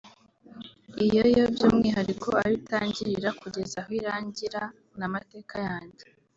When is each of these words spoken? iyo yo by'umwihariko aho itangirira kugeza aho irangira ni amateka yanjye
iyo 1.05 1.23
yo 1.37 1.45
by'umwihariko 1.53 2.27
aho 2.39 2.51
itangirira 2.59 3.29
kugeza 3.41 3.75
aho 3.81 3.89
irangira 3.99 4.61
ni 4.97 5.03
amateka 5.07 5.55
yanjye 5.67 6.05